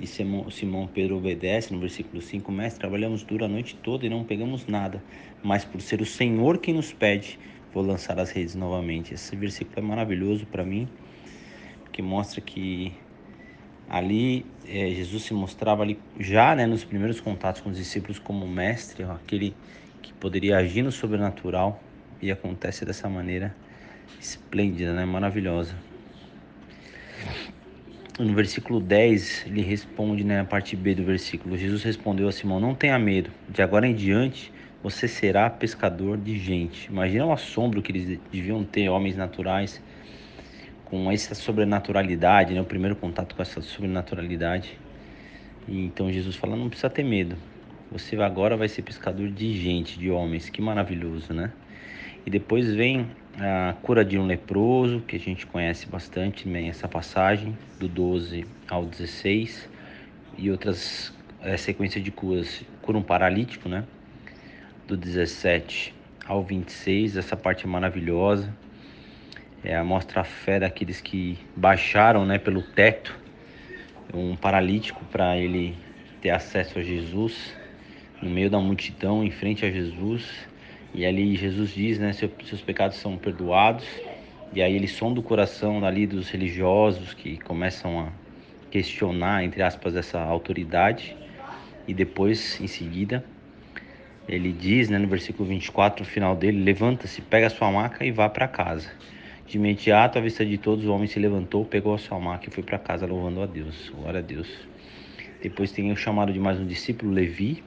E 0.00 0.06
Simão, 0.06 0.50
Simão 0.50 0.86
Pedro 0.86 1.16
obedece 1.16 1.72
no 1.72 1.80
versículo 1.80 2.22
5: 2.22 2.50
Mestre, 2.52 2.80
trabalhamos 2.80 3.22
duro 3.22 3.44
a 3.44 3.48
noite 3.48 3.76
toda 3.76 4.06
e 4.06 4.08
não 4.08 4.24
pegamos 4.24 4.66
nada, 4.66 5.02
mas 5.42 5.64
por 5.64 5.80
ser 5.80 6.00
o 6.00 6.06
Senhor 6.06 6.58
quem 6.58 6.74
nos 6.74 6.92
pede, 6.92 7.38
vou 7.72 7.84
lançar 7.84 8.18
as 8.18 8.30
redes 8.30 8.54
novamente. 8.54 9.14
Esse 9.14 9.34
versículo 9.34 9.78
é 9.78 9.82
maravilhoso 9.82 10.46
para 10.46 10.64
mim, 10.64 10.88
porque 11.82 12.00
mostra 12.00 12.40
que 12.40 12.92
ali 13.88 14.46
é, 14.66 14.90
Jesus 14.90 15.24
se 15.24 15.34
mostrava 15.34 15.82
ali 15.82 15.98
já 16.20 16.54
né, 16.54 16.66
nos 16.66 16.84
primeiros 16.84 17.20
contatos 17.20 17.60
com 17.60 17.70
os 17.70 17.76
discípulos 17.76 18.18
como 18.18 18.46
mestre, 18.46 19.02
aquele 19.02 19.54
que 20.02 20.12
poderia 20.12 20.58
agir 20.58 20.82
no 20.82 20.92
sobrenatural 20.92 21.82
e 22.20 22.30
acontece 22.30 22.84
dessa 22.84 23.08
maneira 23.08 23.54
esplêndida, 24.20 24.92
né, 24.92 25.04
maravilhosa. 25.04 25.74
No 28.18 28.34
versículo 28.34 28.80
10, 28.80 29.46
ele 29.46 29.62
responde, 29.62 30.24
né, 30.24 30.40
a 30.40 30.44
parte 30.44 30.74
B 30.74 30.94
do 30.94 31.04
versículo. 31.04 31.56
Jesus 31.56 31.82
respondeu 31.82 32.28
a 32.28 32.32
Simão: 32.32 32.58
Não 32.58 32.74
tenha 32.74 32.98
medo, 32.98 33.30
de 33.48 33.62
agora 33.62 33.86
em 33.86 33.94
diante 33.94 34.52
você 34.82 35.08
será 35.08 35.50
pescador 35.50 36.16
de 36.16 36.38
gente. 36.38 36.86
Imagina 36.86 37.26
o 37.26 37.32
assombro 37.32 37.82
que 37.82 37.90
eles 37.90 38.20
deviam 38.30 38.62
ter, 38.64 38.88
homens 38.88 39.16
naturais, 39.16 39.82
com 40.84 41.10
essa 41.10 41.34
sobrenaturalidade, 41.34 42.54
né? 42.54 42.60
o 42.60 42.64
primeiro 42.64 42.96
contato 42.96 43.34
com 43.34 43.42
essa 43.42 43.60
sobrenaturalidade. 43.60 44.78
E 45.66 45.84
então 45.84 46.10
Jesus 46.10 46.36
fala: 46.36 46.56
não 46.56 46.68
precisa 46.68 46.90
ter 46.90 47.04
medo. 47.04 47.36
Você 47.90 48.16
agora 48.16 48.56
vai 48.56 48.68
ser 48.68 48.82
pescador 48.82 49.28
de 49.30 49.52
gente, 49.56 49.98
de 49.98 50.10
homens. 50.10 50.50
Que 50.50 50.60
maravilhoso, 50.60 51.32
né? 51.32 51.52
E 52.28 52.30
depois 52.30 52.74
vem 52.74 53.06
a 53.40 53.74
cura 53.80 54.04
de 54.04 54.18
um 54.18 54.26
leproso, 54.26 55.00
que 55.00 55.16
a 55.16 55.18
gente 55.18 55.46
conhece 55.46 55.88
bastante 55.88 56.44
também 56.44 56.68
essa 56.68 56.86
passagem, 56.86 57.56
do 57.80 57.88
12 57.88 58.46
ao 58.68 58.84
16, 58.84 59.66
e 60.36 60.50
outras 60.50 61.10
é, 61.40 61.56
sequências 61.56 62.04
de 62.04 62.10
curas. 62.10 62.62
Cura 62.82 62.98
um 62.98 63.02
paralítico, 63.02 63.66
né? 63.66 63.82
Do 64.86 64.94
17 64.94 65.94
ao 66.26 66.44
26, 66.44 67.16
essa 67.16 67.34
parte 67.34 67.64
é 67.64 67.66
maravilhosa 67.66 68.54
é, 69.64 69.82
mostra 69.82 70.20
a 70.20 70.24
fé 70.24 70.60
daqueles 70.60 71.00
que 71.00 71.38
baixaram 71.56 72.26
né, 72.26 72.36
pelo 72.36 72.60
teto 72.60 73.18
um 74.12 74.36
paralítico 74.36 75.02
para 75.06 75.38
ele 75.38 75.74
ter 76.20 76.28
acesso 76.28 76.78
a 76.78 76.82
Jesus 76.82 77.56
no 78.20 78.28
meio 78.28 78.50
da 78.50 78.58
multidão 78.58 79.24
em 79.24 79.30
frente 79.30 79.64
a 79.64 79.70
Jesus 79.70 80.47
e 80.94 81.04
ali 81.04 81.36
Jesus 81.36 81.70
diz 81.70 81.98
né 81.98 82.12
Seu, 82.12 82.30
seus 82.44 82.60
pecados 82.60 82.96
são 82.96 83.16
perdoados 83.16 83.86
e 84.52 84.62
aí 84.62 84.74
ele 84.74 84.88
sonda 84.88 85.20
o 85.20 85.22
coração 85.22 85.84
ali 85.84 86.06
dos 86.06 86.30
religiosos 86.30 87.14
que 87.14 87.38
começam 87.38 88.00
a 88.00 88.12
questionar 88.70 89.44
entre 89.44 89.62
aspas 89.62 89.96
essa 89.96 90.20
autoridade 90.20 91.16
e 91.86 91.94
depois 91.94 92.60
em 92.60 92.66
seguida 92.66 93.24
ele 94.28 94.52
diz 94.52 94.88
né, 94.88 94.98
no 94.98 95.08
versículo 95.08 95.48
24 95.48 96.04
no 96.04 96.10
final 96.10 96.36
dele 96.36 96.62
levanta-se 96.62 97.22
pega 97.22 97.46
a 97.46 97.50
sua 97.50 97.70
maca 97.70 98.04
e 98.04 98.10
vá 98.10 98.28
para 98.28 98.46
casa 98.46 98.90
de 99.48 99.56
imediato, 99.56 100.18
à 100.18 100.20
vista 100.20 100.44
de 100.44 100.58
todos, 100.58 100.84
o 100.84 100.92
homem 100.92 101.06
se 101.08 101.18
levantou, 101.18 101.64
pegou 101.64 101.94
a 101.94 101.98
sua 101.98 102.20
maca 102.20 102.50
e 102.50 102.52
foi 102.52 102.62
para 102.62 102.78
casa 102.78 103.06
louvando 103.06 103.40
a 103.40 103.46
Deus. 103.46 103.88
Glória 103.88 104.20
a 104.20 104.22
Deus. 104.22 104.46
Depois 105.42 105.72
tem 105.72 105.90
o 105.90 105.96
chamado 105.96 106.30
de 106.34 106.38
mais 106.38 106.60
um 106.60 106.66
discípulo, 106.66 107.10
Levi, 107.10 107.64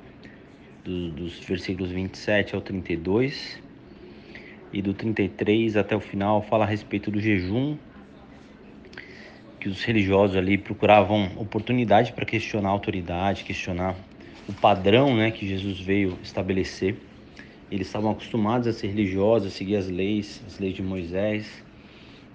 do, 0.84 1.10
dos 1.12 1.40
versículos 1.40 1.92
27 1.92 2.56
ao 2.56 2.62
32. 2.62 3.62
E 4.74 4.82
do 4.82 4.94
33 4.94 5.76
até 5.76 5.96
o 5.96 6.00
final 6.00 6.42
fala 6.42 6.64
a 6.64 6.68
respeito 6.68 7.12
do 7.12 7.20
jejum, 7.20 7.78
que 9.60 9.68
os 9.68 9.84
religiosos 9.84 10.38
ali 10.38 10.58
procuravam 10.58 11.30
oportunidade 11.36 12.14
para 12.14 12.26
questionar 12.26 12.70
a 12.70 12.72
autoridade, 12.72 13.44
questionar 13.44 13.96
o 14.48 14.54
padrão 14.54 15.16
né, 15.16 15.30
que 15.30 15.48
Jesus 15.48 15.80
veio 15.80 16.18
estabelecer. 16.24 16.96
Eles 17.70 17.88
estavam 17.88 18.12
acostumados 18.12 18.68
a 18.68 18.74
ser 18.74 18.88
religiosos, 18.88 19.50
a 19.50 19.52
seguir 19.52 19.76
as 19.76 19.88
leis, 19.88 20.42
as 20.48 20.58
leis 20.58 20.74
de 20.74 20.82
Moisés 20.82 21.64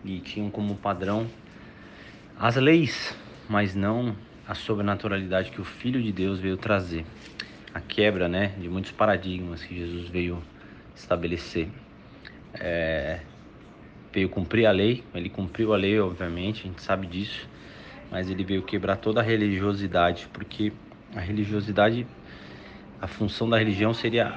e 0.05 0.21
tinham 0.21 0.50
como 0.50 0.75
padrão 0.76 1.26
as 2.38 2.57
leis, 2.57 3.17
mas 3.49 3.75
não 3.75 4.15
a 4.47 4.55
sobrenaturalidade 4.55 5.50
que 5.50 5.61
o 5.61 5.65
Filho 5.65 6.00
de 6.03 6.12
Deus 6.12 6.38
veio 6.38 6.57
trazer. 6.57 7.05
A 7.76 7.80
quebra 7.80 8.26
né, 8.26 8.54
de 8.59 8.71
muitos 8.71 8.90
paradigmas 8.90 9.62
que 9.62 9.76
Jesus 9.76 10.09
veio 10.09 10.42
estabelecer. 10.95 11.68
É, 12.54 13.21
veio 14.11 14.30
cumprir 14.30 14.64
a 14.64 14.71
lei, 14.71 15.04
ele 15.14 15.28
cumpriu 15.28 15.75
a 15.75 15.76
lei, 15.76 16.00
obviamente, 16.00 16.61
a 16.61 16.68
gente 16.68 16.80
sabe 16.80 17.06
disso, 17.06 17.47
mas 18.11 18.30
ele 18.30 18.42
veio 18.45 18.62
quebrar 18.62 18.97
toda 18.97 19.21
a 19.21 19.23
religiosidade, 19.23 20.26
porque 20.33 20.73
a 21.14 21.21
religiosidade, 21.21 22.06
a 22.99 23.06
função 23.06 23.47
da 23.47 23.59
religião 23.59 23.92
seria 23.92 24.33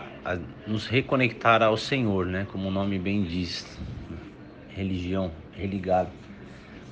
nos 0.68 0.86
reconectar 0.86 1.64
ao 1.64 1.78
Senhor, 1.78 2.26
né, 2.26 2.46
como 2.52 2.68
o 2.68 2.72
nome 2.72 3.00
bem 3.00 3.24
diz, 3.24 3.80
religião, 4.68 5.32
religado 5.54 6.10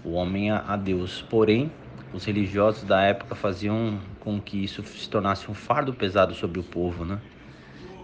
o 0.01 0.13
homem 0.13 0.49
a, 0.49 0.77
Deus. 0.77 1.25
Porém, 1.29 1.69
os 2.13 2.23
religiosos 2.23 2.85
da 2.85 3.01
época 3.01 3.35
faziam 3.35 3.99
com 4.27 4.41
que 4.41 4.61
isso 4.61 4.83
se 4.83 5.07
tornasse 5.07 5.49
um 5.49 5.53
fardo 5.53 5.93
pesado 5.93 6.35
sobre 6.35 6.59
o 6.59 6.63
povo, 6.63 7.05
né? 7.05 7.17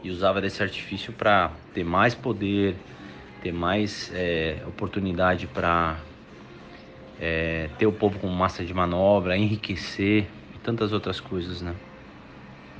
E 0.01 0.09
usava 0.09 0.39
desse 0.39 0.63
artifício 0.63 1.11
para 1.11 1.51
ter 1.73 1.83
mais 1.83 2.15
poder, 2.15 2.77
ter 3.41 3.51
mais 3.51 4.09
é, 4.15 4.63
oportunidade 4.65 5.47
para 5.47 5.97
é, 7.19 7.69
ter 7.77 7.85
o 7.85 7.91
povo 7.91 8.19
com 8.19 8.29
massa 8.29 8.63
de 8.63 8.73
manobra, 8.73 9.35
enriquecer 9.35 10.29
e 10.55 10.59
tantas 10.59 10.93
outras 10.93 11.19
coisas, 11.19 11.61
né? 11.61 11.75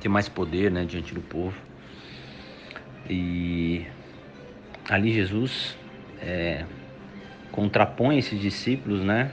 Ter 0.00 0.08
mais 0.08 0.26
poder, 0.26 0.70
né, 0.70 0.86
diante 0.86 1.12
do 1.12 1.20
povo. 1.20 1.54
E 3.10 3.84
ali 4.88 5.12
Jesus 5.12 5.76
é, 6.18 6.64
contrapõe 7.52 8.16
esses 8.16 8.40
discípulos, 8.40 9.02
né? 9.02 9.32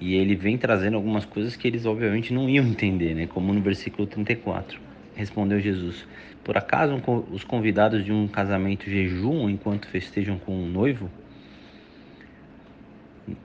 E 0.00 0.14
ele 0.14 0.34
vem 0.34 0.56
trazendo 0.56 0.96
algumas 0.96 1.24
coisas 1.24 1.54
que 1.54 1.68
eles 1.68 1.86
obviamente 1.86 2.32
não 2.32 2.48
iam 2.48 2.66
entender, 2.66 3.14
né? 3.14 3.26
Como 3.26 3.52
no 3.52 3.60
versículo 3.60 4.06
34. 4.06 4.80
Respondeu 5.14 5.60
Jesus: 5.60 6.06
Por 6.42 6.56
acaso 6.56 7.00
os 7.30 7.44
convidados 7.44 8.04
de 8.04 8.12
um 8.12 8.26
casamento 8.26 8.88
jejuam 8.88 9.50
enquanto 9.50 9.86
festejam 9.86 10.38
com 10.38 10.52
o 10.52 10.64
um 10.64 10.68
noivo? 10.68 11.10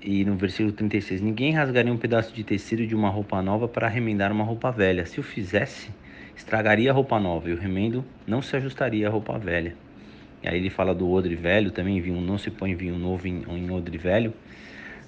E 0.01 0.25
no 0.25 0.35
versículo 0.35 0.71
36, 0.71 1.21
ninguém 1.21 1.53
rasgaria 1.53 1.93
um 1.93 1.97
pedaço 1.97 2.33
de 2.33 2.43
tecido 2.43 2.87
de 2.87 2.95
uma 2.95 3.09
roupa 3.09 3.41
nova 3.41 3.67
para 3.67 3.87
remendar 3.87 4.31
uma 4.31 4.43
roupa 4.43 4.71
velha. 4.71 5.05
Se 5.05 5.19
o 5.19 5.23
fizesse, 5.23 5.91
estragaria 6.35 6.89
a 6.89 6.93
roupa 6.93 7.19
nova 7.19 7.49
e 7.49 7.53
o 7.53 7.57
remendo 7.57 8.03
não 8.25 8.41
se 8.41 8.55
ajustaria 8.55 9.07
à 9.07 9.11
roupa 9.11 9.37
velha. 9.37 9.75
E 10.41 10.47
aí 10.47 10.57
ele 10.57 10.69
fala 10.69 10.95
do 10.95 11.09
odre 11.09 11.35
velho 11.35 11.71
também, 11.71 12.01
vinho 12.01 12.21
não 12.21 12.37
se 12.37 12.49
põe 12.49 12.73
vinho 12.75 12.97
novo 12.97 13.27
em, 13.27 13.43
em 13.49 13.69
odre 13.71 13.97
velho. 13.97 14.33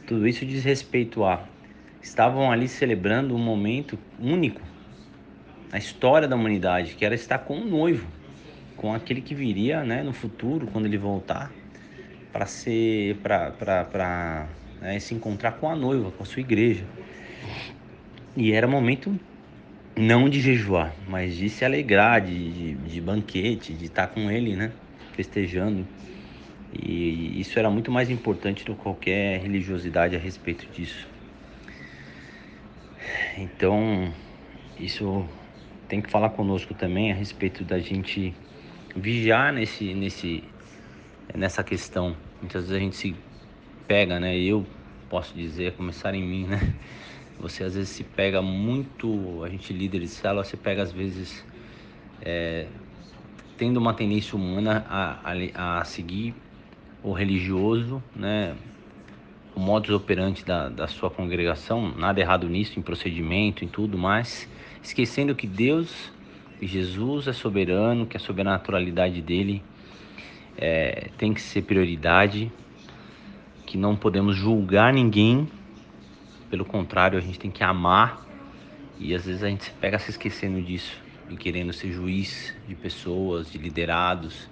Tudo 0.10 0.28
isso 0.28 0.44
diz 0.44 0.64
respeito 0.64 1.24
a 1.24 1.44
estavam 2.02 2.52
ali 2.52 2.68
celebrando 2.68 3.36
um 3.36 3.38
momento 3.38 3.96
único 4.20 4.60
na 5.72 5.78
história 5.78 6.28
da 6.28 6.36
humanidade, 6.36 6.96
que 6.96 7.06
era 7.06 7.14
estar 7.14 7.38
com 7.38 7.60
o 7.60 7.64
noivo, 7.64 8.08
com 8.76 8.92
aquele 8.92 9.22
que 9.22 9.36
viria, 9.36 9.84
né, 9.84 10.02
no 10.02 10.12
futuro, 10.12 10.66
quando 10.66 10.88
ele 10.88 10.98
voltar, 10.98 11.52
para 12.34 12.48
ser, 12.48 13.18
para 13.18 14.48
né, 14.82 15.00
se 15.00 15.14
encontrar 15.14 15.52
com 15.52 15.70
a 15.70 15.76
noiva, 15.76 16.10
com 16.10 16.24
a 16.24 16.26
sua 16.26 16.40
igreja. 16.40 16.86
E 18.36 18.52
era 18.52 18.68
momento 18.68 19.16
não 19.96 20.28
de 20.28 20.42
jejuar, 20.42 20.92
mas 21.08 21.36
de 21.36 21.52
se 21.52 21.64
alegrar, 21.64 22.20
de, 22.20 22.52
de, 22.52 22.74
de 22.74 23.00
banquete, 23.00 23.76
de 23.76 23.86
estar 23.86 24.08
com 24.08 24.32
ele, 24.32 24.56
né, 24.56 24.72
festejando. 25.14 25.86
E 26.72 27.40
isso 27.40 27.58
era 27.58 27.70
muito 27.70 27.92
mais 27.92 28.10
importante 28.10 28.64
do 28.64 28.76
que 28.76 28.82
qualquer 28.82 29.42
religiosidade 29.42 30.16
a 30.16 30.20
respeito 30.20 30.68
disso. 30.72 31.08
Então, 33.38 34.14
isso 34.80 35.26
tem 35.88 36.02
que 36.02 36.10
falar 36.10 36.30
conosco 36.30 36.74
também 36.74 37.12
a 37.12 37.16
respeito 37.16 37.64
da 37.64 37.80
gente 37.80 38.36
vigiar 38.96 39.52
nesse, 39.52 39.94
nesse, 39.94 40.44
nessa 41.34 41.64
questão. 41.64 42.16
Muitas 42.40 42.64
vezes 42.64 42.76
a 42.76 42.80
gente 42.80 42.96
se 42.96 43.16
pega, 43.88 44.20
né? 44.20 44.38
Eu 44.38 44.66
posso 45.10 45.34
dizer, 45.34 45.74
começar 45.74 46.14
em 46.14 46.24
mim, 46.24 46.46
né? 46.46 46.76
Você 47.40 47.64
às 47.64 47.74
vezes 47.74 47.90
se 47.90 48.04
pega 48.04 48.42
muito, 48.42 49.44
a 49.44 49.50
gente 49.50 49.72
líder 49.72 50.02
de 50.02 50.10
célula, 50.10 50.44
você 50.44 50.58
pega 50.58 50.84
às 50.84 50.92
vezes 50.92 51.44
é, 52.22 52.68
tendo 53.58 53.78
uma 53.78 53.94
tendência 53.94 54.36
humana 54.36 54.86
a, 54.90 55.32
a, 55.56 55.80
a 55.80 55.86
seguir 55.86 56.36
o 57.04 57.14
religioso, 57.14 58.04
né? 58.16 58.56
o 59.56 59.60
modus 59.60 59.92
operandi 59.92 60.46
da, 60.46 60.70
da 60.70 60.88
sua 60.88 61.10
congregação, 61.10 61.94
nada 61.98 62.20
errado 62.20 62.48
nisso, 62.48 62.80
em 62.80 62.82
procedimento, 62.82 63.64
em 63.66 63.68
tudo, 63.68 63.98
mas 63.98 64.48
esquecendo 64.82 65.36
que 65.36 65.48
Deus 65.48 66.12
Jesus 66.62 67.28
é 67.28 67.34
soberano, 67.34 68.06
que 68.06 68.18
a 68.18 68.20
sobrenaturalidade 68.20 69.22
dele 69.22 69.64
é, 70.58 71.10
tem 71.18 71.34
que 71.34 71.42
ser 71.42 71.62
prioridade, 71.62 72.52
que 73.66 73.78
não 73.78 73.96
podemos 73.96 74.36
julgar 74.36 74.94
ninguém, 74.94 75.48
pelo 76.50 76.66
contrário, 76.66 77.18
a 77.18 77.22
gente 77.22 77.40
tem 77.40 77.52
que 77.52 77.64
amar 77.64 78.26
e 79.00 79.14
às 79.16 79.26
vezes 79.26 79.44
a 79.44 79.48
gente 79.48 79.72
pega 79.80 79.98
se 80.00 80.10
esquecendo 80.10 80.62
disso 80.62 80.98
e 81.30 81.38
querendo 81.38 81.72
ser 81.72 81.92
juiz 81.92 82.54
de 82.68 82.76
pessoas, 82.76 83.50
de 83.52 83.58
liderados, 83.58 84.50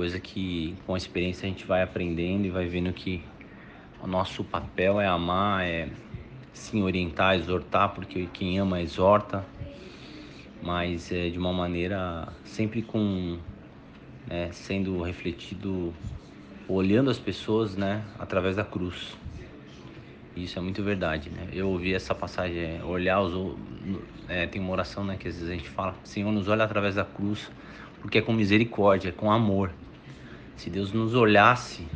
coisa 0.00 0.18
que 0.18 0.74
com 0.86 0.94
a 0.94 0.96
experiência 0.96 1.46
a 1.46 1.50
gente 1.50 1.66
vai 1.66 1.82
aprendendo 1.82 2.46
e 2.46 2.50
vai 2.50 2.64
vendo 2.66 2.90
que 2.90 3.22
o 4.02 4.06
nosso 4.06 4.42
papel 4.42 4.98
é 4.98 5.06
amar, 5.06 5.62
é 5.66 5.90
sim 6.54 6.82
orientar, 6.82 7.36
exortar, 7.36 7.90
porque 7.90 8.26
quem 8.32 8.58
ama 8.58 8.80
exorta, 8.80 9.44
mas 10.62 11.12
é 11.12 11.28
de 11.28 11.38
uma 11.38 11.52
maneira 11.52 12.26
sempre 12.44 12.80
com 12.80 13.38
né, 14.26 14.48
sendo 14.52 15.02
refletido, 15.02 15.92
olhando 16.66 17.10
as 17.10 17.18
pessoas, 17.18 17.76
né, 17.76 18.02
através 18.18 18.56
da 18.56 18.64
cruz. 18.64 19.14
Isso 20.34 20.58
é 20.58 20.62
muito 20.62 20.82
verdade, 20.82 21.28
né? 21.28 21.46
Eu 21.52 21.68
ouvi 21.68 21.92
essa 21.92 22.14
passagem, 22.14 22.78
é, 22.78 22.82
olhar 22.82 23.20
os 23.20 23.54
é, 24.26 24.46
tem 24.46 24.62
uma 24.62 24.72
oração, 24.72 25.04
né, 25.04 25.18
que 25.18 25.28
às 25.28 25.34
vezes 25.34 25.50
a 25.50 25.52
gente 25.52 25.68
fala, 25.68 25.94
Senhor, 26.04 26.32
nos 26.32 26.48
olha 26.48 26.64
através 26.64 26.94
da 26.94 27.04
cruz, 27.04 27.50
porque 28.00 28.16
é 28.16 28.22
com 28.22 28.32
misericórdia, 28.32 29.10
é 29.10 29.12
com 29.12 29.30
amor. 29.30 29.70
Se 30.56 30.68
Deus 30.68 30.92
nos 30.92 31.14
olhasse 31.14 31.86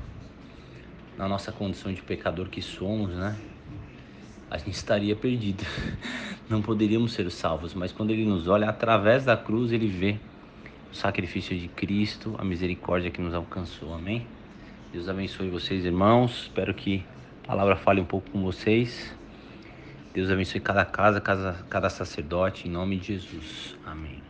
na 1.16 1.28
nossa 1.28 1.52
condição 1.52 1.92
de 1.92 2.02
pecador 2.02 2.48
que 2.48 2.62
somos, 2.62 3.14
né? 3.14 3.36
A 4.50 4.58
gente 4.58 4.72
estaria 4.72 5.16
perdido. 5.16 5.64
Não 6.48 6.60
poderíamos 6.60 7.12
ser 7.12 7.30
salvos, 7.30 7.74
mas 7.74 7.92
quando 7.92 8.10
ele 8.10 8.24
nos 8.24 8.48
olha 8.48 8.68
através 8.68 9.24
da 9.24 9.36
cruz, 9.36 9.72
ele 9.72 9.88
vê 9.88 10.18
o 10.92 10.94
sacrifício 10.94 11.58
de 11.58 11.68
Cristo, 11.68 12.34
a 12.38 12.44
misericórdia 12.44 13.10
que 13.10 13.20
nos 13.20 13.34
alcançou. 13.34 13.94
Amém? 13.94 14.26
Deus 14.92 15.08
abençoe 15.08 15.48
vocês, 15.50 15.84
irmãos. 15.84 16.42
Espero 16.42 16.72
que 16.72 17.04
a 17.42 17.48
palavra 17.48 17.76
fale 17.76 18.00
um 18.00 18.04
pouco 18.04 18.30
com 18.30 18.42
vocês. 18.42 19.14
Deus 20.14 20.30
abençoe 20.30 20.60
cada 20.60 20.84
casa, 20.84 21.20
cada, 21.20 21.54
cada 21.68 21.90
sacerdote, 21.90 22.68
em 22.68 22.70
nome 22.70 22.96
de 22.98 23.08
Jesus. 23.08 23.76
Amém. 23.84 24.23